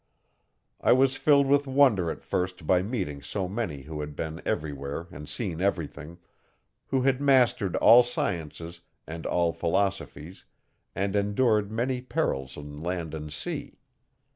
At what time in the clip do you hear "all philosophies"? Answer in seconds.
9.27-10.43